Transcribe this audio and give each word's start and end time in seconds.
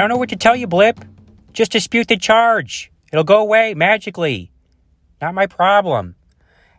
I 0.00 0.02
don't 0.04 0.08
know 0.08 0.16
what 0.16 0.30
to 0.30 0.36
tell 0.36 0.56
you, 0.56 0.66
Blip. 0.66 1.04
Just 1.52 1.72
dispute 1.72 2.08
the 2.08 2.16
charge. 2.16 2.90
It'll 3.12 3.22
go 3.22 3.38
away 3.38 3.74
magically. 3.74 4.50
Not 5.20 5.34
my 5.34 5.46
problem. 5.46 6.14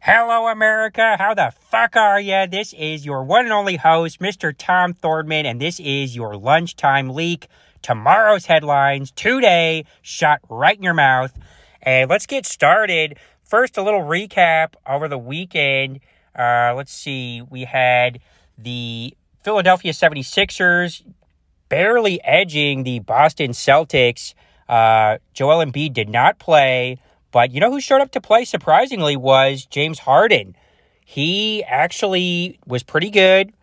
Hello, 0.02 0.48
America. 0.48 1.18
How 1.20 1.36
the 1.36 1.54
fuck 1.70 1.96
are 1.96 2.20
ya? 2.20 2.48
This 2.48 2.74
is 2.74 3.06
your 3.06 3.24
one 3.24 3.44
and 3.44 3.54
only 3.54 3.76
host, 3.76 4.20
Mr. 4.21 4.56
Tom 4.57 4.96
Thordman, 4.96 5.46
and 5.46 5.62
this 5.62 5.80
is 5.80 6.16
your 6.16 6.36
lunchtime 6.36 7.12
leak. 7.12 7.46
Tomorrow's 7.84 8.48
headlines 8.48 9.12
today, 9.12 9.86
shot 10.01 10.40
right 10.50 10.76
in 10.76 10.82
your 10.82 10.96
mouth. 10.96 11.38
And 11.84 12.10
let's 12.10 12.26
get 12.26 12.48
started. 12.48 13.20
First, 13.43 13.78
a 13.78 13.84
little 13.84 14.01
recap 14.01 14.74
over 14.88 15.07
the 15.07 15.20
weekend. 15.20 16.00
Uh, 16.36 16.74
let's 16.76 16.92
see. 16.92 17.43
We 17.43 17.65
had 17.65 18.20
the 18.57 19.15
Philadelphia 19.43 19.92
76ers 19.92 21.04
barely 21.71 22.21
edging 22.25 22.84
the 22.84 23.00
Boston 23.00 23.52
Celtics. 23.52 24.34
Uh, 24.68 25.20
Joel 25.34 25.66
Embiid 25.66 25.93
did 25.93 26.10
not 26.10 26.38
play, 26.38 26.98
but 27.32 27.52
you 27.52 27.62
know 27.62 27.71
who 27.71 27.79
showed 27.79 28.02
up 28.02 28.12
to 28.12 28.20
play 28.20 28.43
surprisingly 28.43 29.16
was 29.16 29.66
James 29.66 30.00
Harden. 30.00 30.57
He 31.06 31.64
actually 31.64 32.59
was 32.67 32.84
pretty 32.84 33.09
good. 33.09 33.53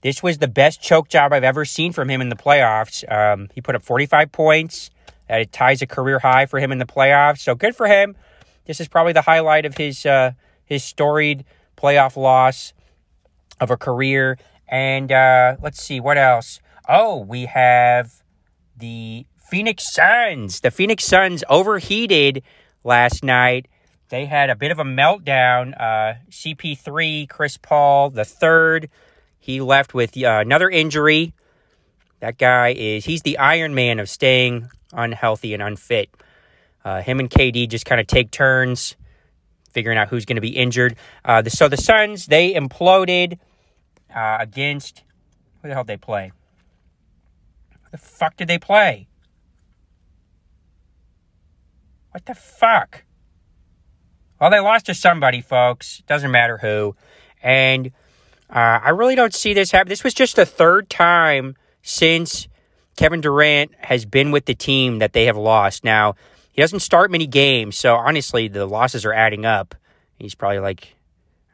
This 0.00 0.24
was 0.24 0.38
the 0.38 0.48
best 0.48 0.82
choke 0.82 1.08
job 1.08 1.32
I've 1.32 1.44
ever 1.44 1.64
seen 1.64 1.92
from 1.92 2.10
him 2.10 2.20
in 2.20 2.30
the 2.30 2.36
playoffs. 2.36 3.04
Um, 3.10 3.48
he 3.54 3.60
put 3.60 3.76
up 3.76 3.82
45 3.82 4.32
points. 4.32 4.90
That 5.28 5.52
ties 5.52 5.82
a 5.82 5.86
career 5.86 6.18
high 6.18 6.46
for 6.46 6.58
him 6.58 6.72
in 6.72 6.78
the 6.78 6.84
playoffs. 6.84 7.38
So 7.38 7.54
good 7.54 7.76
for 7.76 7.86
him. 7.86 8.16
This 8.66 8.80
is 8.80 8.88
probably 8.88 9.12
the 9.12 9.22
highlight 9.22 9.66
of 9.66 9.76
his 9.76 10.04
uh, 10.04 10.32
his 10.64 10.82
storied 10.82 11.44
playoff 11.76 12.16
loss 12.16 12.72
of 13.60 13.70
a 13.70 13.76
career. 13.76 14.36
And 14.66 15.12
uh, 15.12 15.56
let's 15.62 15.80
see 15.80 16.00
what 16.00 16.18
else. 16.18 16.60
Oh, 16.88 17.18
we 17.18 17.46
have 17.46 18.22
the 18.76 19.26
Phoenix 19.36 19.92
Suns. 19.92 20.60
The 20.60 20.70
Phoenix 20.70 21.04
Suns 21.04 21.42
overheated 21.48 22.42
last 22.84 23.24
night. 23.24 23.66
They 24.08 24.26
had 24.26 24.50
a 24.50 24.54
bit 24.54 24.70
of 24.70 24.78
a 24.78 24.84
meltdown. 24.84 25.74
Uh, 25.80 26.14
CP3, 26.30 27.28
Chris 27.28 27.56
Paul, 27.56 28.10
the 28.10 28.24
third, 28.24 28.88
he 29.38 29.60
left 29.60 29.94
with 29.94 30.16
uh, 30.16 30.38
another 30.40 30.70
injury. 30.70 31.34
That 32.20 32.38
guy 32.38 32.72
is, 32.72 33.04
he's 33.04 33.22
the 33.22 33.38
Iron 33.38 33.74
Man 33.74 33.98
of 33.98 34.08
staying 34.08 34.68
unhealthy 34.92 35.54
and 35.54 35.62
unfit. 35.62 36.10
Uh, 36.84 37.02
him 37.02 37.18
and 37.18 37.28
KD 37.28 37.68
just 37.68 37.84
kind 37.84 38.00
of 38.00 38.06
take 38.06 38.30
turns 38.30 38.94
figuring 39.72 39.98
out 39.98 40.08
who's 40.08 40.24
going 40.24 40.36
to 40.36 40.40
be 40.40 40.56
injured. 40.56 40.96
Uh, 41.24 41.42
the, 41.42 41.50
so 41.50 41.68
the 41.68 41.76
Suns, 41.76 42.26
they 42.26 42.54
imploded 42.54 43.38
uh, 44.14 44.38
against, 44.40 45.02
who 45.60 45.68
the 45.68 45.74
hell 45.74 45.84
they 45.84 45.96
play? 45.96 46.32
The 47.96 48.02
fuck 48.02 48.36
did 48.36 48.46
they 48.46 48.58
play? 48.58 49.08
What 52.10 52.26
the 52.26 52.34
fuck? 52.34 53.04
Well, 54.38 54.50
they 54.50 54.60
lost 54.60 54.84
to 54.86 54.94
somebody, 54.94 55.40
folks. 55.40 56.02
Doesn't 56.06 56.30
matter 56.30 56.58
who. 56.58 56.94
And 57.42 57.86
uh, 58.50 58.80
I 58.84 58.90
really 58.90 59.14
don't 59.14 59.32
see 59.32 59.54
this 59.54 59.70
happen. 59.70 59.88
This 59.88 60.04
was 60.04 60.12
just 60.12 60.36
the 60.36 60.44
third 60.44 60.90
time 60.90 61.56
since 61.80 62.48
Kevin 62.98 63.22
Durant 63.22 63.72
has 63.78 64.04
been 64.04 64.30
with 64.30 64.44
the 64.44 64.54
team 64.54 64.98
that 64.98 65.14
they 65.14 65.24
have 65.24 65.38
lost. 65.38 65.82
Now, 65.82 66.16
he 66.52 66.60
doesn't 66.60 66.80
start 66.80 67.10
many 67.10 67.26
games, 67.26 67.78
so 67.78 67.96
honestly, 67.96 68.46
the 68.46 68.66
losses 68.66 69.06
are 69.06 69.12
adding 69.14 69.46
up. 69.46 69.74
He's 70.18 70.34
probably 70.34 70.58
like 70.58 70.96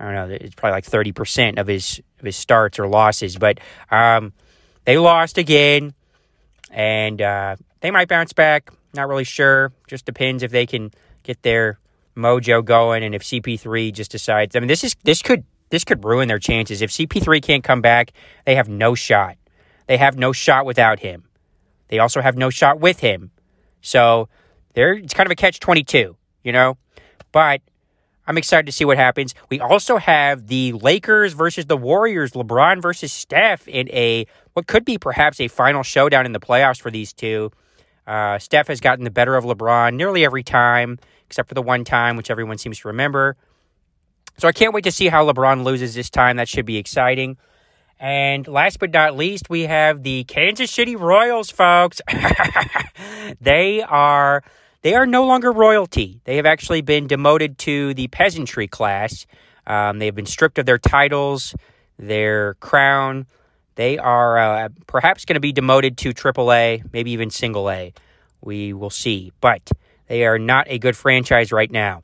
I 0.00 0.06
don't 0.06 0.14
know, 0.14 0.34
it's 0.34 0.56
probably 0.56 0.74
like 0.74 0.86
thirty 0.86 1.12
percent 1.12 1.60
of 1.60 1.68
his 1.68 2.00
of 2.18 2.26
his 2.26 2.36
starts 2.36 2.80
or 2.80 2.88
losses. 2.88 3.36
But 3.36 3.60
um, 3.92 4.32
they 4.84 4.98
lost 4.98 5.38
again, 5.38 5.94
and 6.72 7.22
uh, 7.22 7.56
they 7.80 7.90
might 7.90 8.08
bounce 8.08 8.32
back. 8.32 8.70
Not 8.94 9.08
really 9.08 9.24
sure. 9.24 9.72
Just 9.86 10.04
depends 10.04 10.42
if 10.42 10.50
they 10.50 10.66
can 10.66 10.90
get 11.22 11.42
their 11.42 11.78
mojo 12.16 12.64
going, 12.64 13.04
and 13.04 13.14
if 13.14 13.22
CP3 13.22 13.92
just 13.92 14.10
decides. 14.10 14.56
I 14.56 14.60
mean, 14.60 14.68
this 14.68 14.82
is 14.82 14.96
this 15.04 15.22
could 15.22 15.44
this 15.70 15.84
could 15.84 16.04
ruin 16.04 16.28
their 16.28 16.38
chances. 16.38 16.82
If 16.82 16.90
CP3 16.90 17.42
can't 17.42 17.64
come 17.64 17.80
back, 17.80 18.12
they 18.44 18.54
have 18.56 18.68
no 18.68 18.94
shot. 18.94 19.36
They 19.86 19.96
have 19.96 20.16
no 20.16 20.32
shot 20.32 20.66
without 20.66 21.00
him. 21.00 21.24
They 21.88 21.98
also 21.98 22.20
have 22.20 22.36
no 22.36 22.50
shot 22.50 22.80
with 22.80 23.00
him. 23.00 23.30
So 23.80 24.28
there, 24.74 24.94
it's 24.94 25.14
kind 25.14 25.26
of 25.26 25.30
a 25.30 25.34
catch 25.34 25.60
22, 25.60 26.16
you 26.44 26.52
know? 26.52 26.78
But 27.32 27.62
I'm 28.26 28.38
excited 28.38 28.66
to 28.66 28.72
see 28.72 28.84
what 28.84 28.96
happens. 28.96 29.34
We 29.50 29.60
also 29.60 29.96
have 29.96 30.46
the 30.46 30.72
Lakers 30.72 31.32
versus 31.32 31.66
the 31.66 31.76
Warriors, 31.76 32.32
LeBron 32.32 32.80
versus 32.80 33.12
Steph 33.12 33.66
in 33.66 33.88
a 33.90 34.26
what 34.52 34.66
could 34.66 34.84
be 34.84 34.98
perhaps 34.98 35.40
a 35.40 35.48
final 35.48 35.82
showdown 35.82 36.26
in 36.26 36.32
the 36.32 36.40
playoffs 36.40 36.80
for 36.80 36.90
these 36.90 37.12
two. 37.12 37.50
Uh, 38.06 38.38
Steph 38.38 38.68
has 38.68 38.80
gotten 38.80 39.04
the 39.04 39.10
better 39.10 39.36
of 39.36 39.44
LeBron 39.44 39.94
nearly 39.94 40.24
every 40.24 40.42
time, 40.42 40.98
except 41.26 41.48
for 41.48 41.54
the 41.54 41.62
one 41.62 41.84
time, 41.84 42.16
which 42.16 42.30
everyone 42.30 42.58
seems 42.58 42.78
to 42.80 42.88
remember. 42.88 43.36
So 44.38 44.48
I 44.48 44.52
can't 44.52 44.72
wait 44.72 44.84
to 44.84 44.92
see 44.92 45.08
how 45.08 45.26
LeBron 45.26 45.64
loses 45.64 45.94
this 45.94 46.10
time. 46.10 46.36
That 46.36 46.48
should 46.48 46.66
be 46.66 46.76
exciting. 46.76 47.36
And 47.98 48.46
last 48.48 48.80
but 48.80 48.90
not 48.92 49.16
least, 49.16 49.48
we 49.48 49.62
have 49.62 50.02
the 50.02 50.24
Kansas 50.24 50.70
City 50.70 50.96
Royals, 50.96 51.50
folks. 51.50 52.00
they 53.40 53.82
are 53.82 54.42
they 54.82 54.94
are 54.94 55.06
no 55.06 55.24
longer 55.24 55.50
royalty. 55.52 56.20
They 56.24 56.36
have 56.36 56.46
actually 56.46 56.82
been 56.82 57.06
demoted 57.06 57.58
to 57.58 57.94
the 57.94 58.08
peasantry 58.08 58.68
class. 58.68 59.26
Um, 59.66 59.98
they 59.98 60.06
have 60.06 60.14
been 60.14 60.26
stripped 60.26 60.58
of 60.58 60.66
their 60.66 60.78
titles, 60.78 61.54
their 61.98 62.54
crown. 62.54 63.26
They 63.76 63.96
are 63.98 64.38
uh, 64.38 64.68
perhaps 64.86 65.24
going 65.24 65.34
to 65.34 65.40
be 65.40 65.52
demoted 65.52 65.96
to 65.98 66.12
AAA, 66.12 66.92
maybe 66.92 67.12
even 67.12 67.30
single 67.30 67.70
A. 67.70 67.94
We 68.40 68.72
will 68.72 68.90
see. 68.90 69.32
But 69.40 69.70
they 70.08 70.26
are 70.26 70.38
not 70.38 70.66
a 70.68 70.78
good 70.78 70.96
franchise 70.96 71.52
right 71.52 71.70
now. 71.70 72.02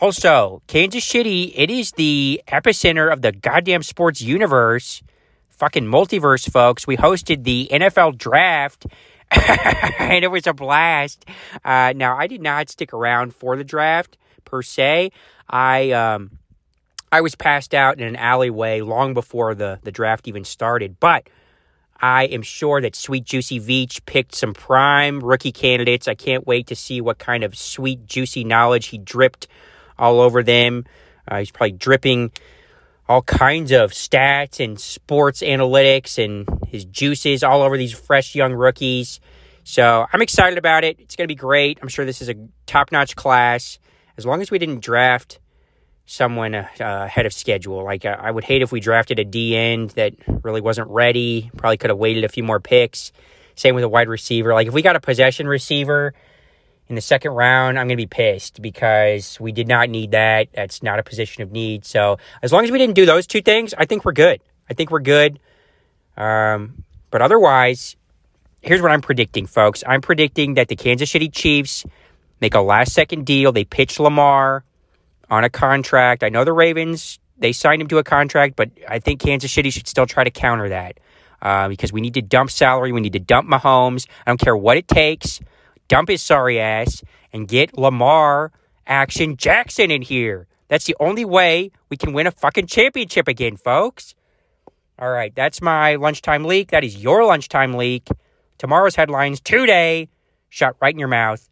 Also, 0.00 0.60
Kansas 0.66 1.04
City, 1.04 1.52
it 1.56 1.70
is 1.70 1.92
the 1.92 2.42
epicenter 2.48 3.12
of 3.12 3.22
the 3.22 3.32
goddamn 3.32 3.82
sports 3.82 4.20
universe. 4.20 5.02
Fucking 5.50 5.84
multiverse, 5.84 6.50
folks. 6.50 6.86
We 6.86 6.96
hosted 6.96 7.44
the 7.44 7.68
NFL 7.72 8.18
draft 8.18 8.86
and 9.98 10.24
it 10.24 10.30
was 10.30 10.46
a 10.46 10.52
blast. 10.52 11.24
Uh, 11.64 11.92
now, 11.96 12.16
I 12.16 12.26
did 12.26 12.42
not 12.42 12.68
stick 12.68 12.92
around 12.92 13.34
for 13.34 13.56
the 13.56 13.64
draft 13.64 14.16
per 14.44 14.62
se. 14.62 15.10
I 15.48 15.90
um, 15.92 16.38
I 17.14 17.20
was 17.20 17.34
passed 17.34 17.74
out 17.74 17.98
in 17.98 18.04
an 18.04 18.16
alleyway 18.16 18.80
long 18.80 19.14
before 19.14 19.54
the, 19.54 19.78
the 19.82 19.92
draft 19.92 20.26
even 20.26 20.44
started, 20.44 20.98
but 20.98 21.28
I 22.00 22.24
am 22.24 22.42
sure 22.42 22.80
that 22.80 22.96
Sweet 22.96 23.24
Juicy 23.24 23.60
Veach 23.60 24.04
picked 24.04 24.34
some 24.34 24.52
prime 24.52 25.20
rookie 25.20 25.52
candidates. 25.52 26.08
I 26.08 26.14
can't 26.16 26.46
wait 26.46 26.66
to 26.66 26.76
see 26.76 27.00
what 27.00 27.18
kind 27.18 27.44
of 27.44 27.56
sweet, 27.56 28.06
juicy 28.06 28.42
knowledge 28.42 28.86
he 28.86 28.98
dripped 28.98 29.46
all 29.98 30.20
over 30.20 30.42
them. 30.42 30.86
Uh, 31.26 31.38
he's 31.38 31.50
probably 31.50 31.72
dripping 31.72 32.32
all 33.08 33.22
kinds 33.22 33.72
of 33.72 33.92
stats 33.92 34.62
and 34.62 34.80
sports 34.80 35.42
analytics 35.42 36.22
and 36.22 36.48
his 36.66 36.84
juices 36.84 37.42
all 37.42 37.62
over 37.62 37.76
these 37.76 37.92
fresh 37.92 38.34
young 38.34 38.52
rookies. 38.54 39.20
So 39.64 40.06
I'm 40.12 40.22
excited 40.22 40.58
about 40.58 40.84
it. 40.84 40.98
It's 41.00 41.16
going 41.16 41.24
to 41.24 41.32
be 41.32 41.34
great. 41.34 41.78
I'm 41.82 41.88
sure 41.88 42.04
this 42.04 42.22
is 42.22 42.28
a 42.28 42.34
top 42.66 42.92
notch 42.92 43.16
class. 43.16 43.78
As 44.16 44.24
long 44.24 44.40
as 44.40 44.50
we 44.50 44.58
didn't 44.58 44.80
draft 44.80 45.40
someone 46.06 46.54
uh, 46.54 46.68
ahead 46.80 47.26
of 47.26 47.32
schedule. 47.32 47.82
Like, 47.84 48.04
uh, 48.04 48.16
I 48.18 48.30
would 48.30 48.44
hate 48.44 48.62
if 48.62 48.72
we 48.72 48.80
drafted 48.80 49.18
a 49.18 49.24
D 49.24 49.56
end 49.56 49.90
that 49.90 50.14
really 50.42 50.60
wasn't 50.60 50.90
ready. 50.90 51.50
Probably 51.56 51.76
could 51.76 51.90
have 51.90 51.98
waited 51.98 52.24
a 52.24 52.28
few 52.28 52.42
more 52.42 52.60
picks. 52.60 53.12
Same 53.56 53.74
with 53.74 53.84
a 53.84 53.88
wide 53.88 54.08
receiver. 54.08 54.52
Like, 54.52 54.66
if 54.66 54.74
we 54.74 54.82
got 54.82 54.96
a 54.96 55.00
possession 55.00 55.46
receiver 55.46 56.14
in 56.88 56.94
the 56.94 57.00
second 57.00 57.32
round, 57.32 57.78
I'm 57.78 57.86
going 57.86 57.96
to 57.96 58.02
be 58.02 58.06
pissed 58.06 58.60
because 58.60 59.40
we 59.40 59.52
did 59.52 59.68
not 59.68 59.88
need 59.88 60.10
that. 60.10 60.48
That's 60.52 60.82
not 60.82 60.98
a 60.98 61.02
position 61.02 61.42
of 61.42 61.50
need. 61.50 61.84
So 61.84 62.18
as 62.42 62.52
long 62.52 62.64
as 62.64 62.70
we 62.70 62.78
didn't 62.78 62.94
do 62.94 63.06
those 63.06 63.26
two 63.26 63.40
things, 63.40 63.74
I 63.76 63.86
think 63.86 64.04
we're 64.04 64.12
good. 64.12 64.40
I 64.68 64.74
think 64.74 64.90
we're 64.90 65.00
good. 65.00 65.40
Um, 66.16 66.84
but 67.10 67.22
otherwise, 67.22 67.96
here's 68.60 68.82
what 68.82 68.92
I'm 68.92 69.00
predicting, 69.00 69.46
folks. 69.46 69.82
I'm 69.86 70.02
predicting 70.02 70.54
that 70.54 70.68
the 70.68 70.76
Kansas 70.76 71.10
City 71.10 71.28
Chiefs 71.28 71.84
make 72.40 72.54
a 72.54 72.60
last 72.60 72.92
second 72.92 73.24
deal. 73.24 73.52
They 73.52 73.64
pitch 73.64 73.98
Lamar 73.98 74.64
on 75.30 75.44
a 75.44 75.50
contract. 75.50 76.22
I 76.22 76.28
know 76.28 76.44
the 76.44 76.52
Ravens, 76.52 77.18
they 77.38 77.52
signed 77.52 77.80
him 77.80 77.88
to 77.88 77.98
a 77.98 78.04
contract, 78.04 78.56
but 78.56 78.70
I 78.86 78.98
think 78.98 79.20
Kansas 79.20 79.52
City 79.52 79.70
should 79.70 79.88
still 79.88 80.06
try 80.06 80.24
to 80.24 80.30
counter 80.30 80.68
that. 80.68 81.00
Uh, 81.40 81.68
because 81.68 81.92
we 81.92 82.00
need 82.00 82.14
to 82.14 82.22
dump 82.22 82.50
salary. 82.50 82.90
We 82.90 83.02
need 83.02 83.12
to 83.12 83.18
dump 83.18 83.46
Mahomes. 83.48 84.06
I 84.26 84.30
don't 84.30 84.40
care 84.40 84.56
what 84.56 84.78
it 84.78 84.88
takes 84.88 85.40
dump 85.88 86.08
his 86.08 86.22
sorry 86.22 86.60
ass 86.60 87.02
and 87.32 87.48
get 87.48 87.76
Lamar 87.76 88.52
Action 88.86 89.36
Jackson 89.36 89.90
in 89.90 90.02
here. 90.02 90.46
That's 90.68 90.84
the 90.84 90.96
only 91.00 91.24
way 91.24 91.70
we 91.88 91.96
can 91.96 92.12
win 92.12 92.26
a 92.26 92.30
fucking 92.30 92.66
championship 92.66 93.28
again, 93.28 93.56
folks. 93.56 94.14
All 94.98 95.10
right, 95.10 95.34
that's 95.34 95.60
my 95.60 95.96
lunchtime 95.96 96.44
leak. 96.44 96.70
That 96.70 96.84
is 96.84 96.96
your 96.96 97.24
lunchtime 97.24 97.74
leak. 97.74 98.08
Tomorrow's 98.58 98.94
headlines 98.94 99.40
today, 99.40 100.08
shot 100.48 100.76
right 100.80 100.94
in 100.94 100.98
your 100.98 101.08
mouth. 101.08 101.48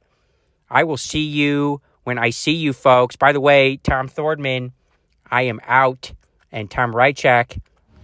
I 0.70 0.84
will 0.84 0.96
see 0.96 1.24
you 1.24 1.80
when 2.04 2.18
I 2.18 2.30
see 2.30 2.52
you, 2.52 2.72
folks. 2.72 3.16
By 3.16 3.32
the 3.32 3.40
way, 3.40 3.76
Tom 3.76 4.08
Thordman, 4.08 4.72
I 5.30 5.42
am 5.42 5.60
out. 5.66 6.12
And 6.50 6.70
Tom 6.70 6.92
Rychak, 6.92 7.60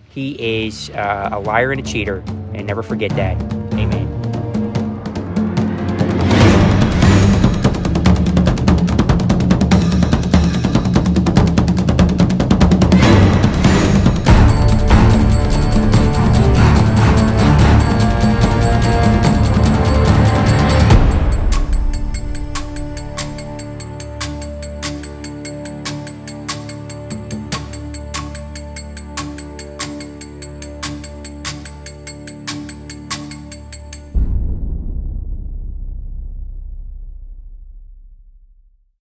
he 0.09 0.65
is 0.65 0.91
uh, 0.91 1.29
a 1.33 1.39
liar 1.39 1.71
and 1.71 1.81
a 1.81 1.85
cheater. 1.85 2.23
And 2.55 2.67
never 2.67 2.83
forget 2.83 3.11
that. 3.13 3.58